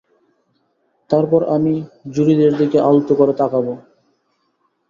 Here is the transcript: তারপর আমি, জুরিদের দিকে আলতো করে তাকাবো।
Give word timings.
তারপর 1.09 1.41
আমি, 1.55 1.73
জুরিদের 2.11 2.51
দিকে 2.57 2.77
আলতো 2.81 3.13
করে 3.15 3.33
তাকাবো। 3.33 3.73